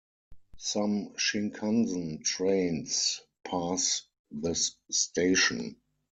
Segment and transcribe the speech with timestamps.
[0.57, 5.75] Some Shinkansen trains pass this station.